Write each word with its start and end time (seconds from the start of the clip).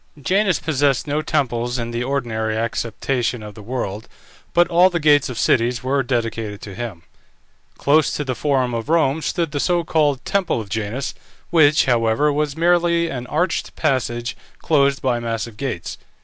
Janus 0.19 0.57
possessed 0.59 1.05
no 1.05 1.21
temples 1.21 1.77
in 1.77 1.91
the 1.91 2.03
ordinary 2.03 2.57
acceptation 2.57 3.43
of 3.43 3.53
the 3.53 3.61
word, 3.61 4.07
but 4.51 4.67
all 4.67 4.89
the 4.89 4.99
gates 4.99 5.29
of 5.29 5.37
cities 5.37 5.83
were 5.83 6.01
dedicated 6.01 6.59
to 6.61 6.73
him. 6.73 7.03
Close 7.77 8.09
to 8.15 8.23
the 8.23 8.33
Forum 8.33 8.73
of 8.73 8.89
Rome 8.89 9.21
stood 9.21 9.51
the 9.51 9.59
so 9.59 9.83
called 9.83 10.25
temple 10.25 10.59
of 10.59 10.69
Janus, 10.69 11.13
which, 11.51 11.85
however, 11.85 12.33
was 12.33 12.57
merely 12.57 13.09
an 13.09 13.27
arched 13.27 13.75
passage, 13.75 14.35
closed 14.57 15.03
by 15.03 15.19
massive 15.19 15.55
gates. 15.55 15.99